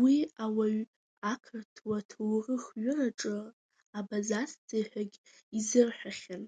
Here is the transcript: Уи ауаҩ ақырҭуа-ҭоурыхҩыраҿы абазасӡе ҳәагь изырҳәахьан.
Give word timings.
Уи 0.00 0.16
ауаҩ 0.44 0.78
ақырҭуа-ҭоурыхҩыраҿы 1.32 3.36
абазасӡе 3.98 4.78
ҳәагь 4.90 5.16
изырҳәахьан. 5.58 6.44